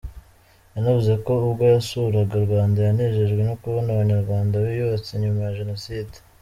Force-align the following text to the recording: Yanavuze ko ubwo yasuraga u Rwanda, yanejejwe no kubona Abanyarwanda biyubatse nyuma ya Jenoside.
Yanavuze 0.73 1.13
ko 1.25 1.31
ubwo 1.47 1.63
yasuraga 1.73 2.33
u 2.39 2.45
Rwanda, 2.47 2.77
yanejejwe 2.87 3.41
no 3.49 3.55
kubona 3.61 3.89
Abanyarwanda 3.91 4.63
biyubatse 4.65 5.11
nyuma 5.21 5.39
ya 5.45 5.57
Jenoside. 5.59 6.15